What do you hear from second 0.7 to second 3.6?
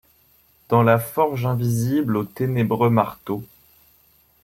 la forge invisible aux ténébreux marteaux